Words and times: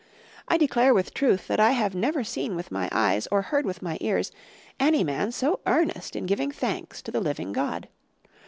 I 0.47 0.57
declare 0.57 0.95
with 0.95 1.13
truth 1.13 1.45
that 1.47 1.59
I 1.59 1.73
have 1.73 1.93
never 1.93 2.23
seen 2.23 2.55
with 2.55 2.71
my 2.71 2.89
eyes, 2.91 3.27
or 3.27 3.43
heard 3.43 3.67
with 3.67 3.83
my 3.83 3.99
ears, 4.01 4.31
any 4.79 5.03
man 5.03 5.31
so 5.31 5.59
earnest 5.67 6.15
in 6.15 6.25
giving 6.25 6.49
thanks 6.51 7.03
to 7.03 7.11
the 7.11 7.19
living 7.21 7.51
God. 7.53 7.87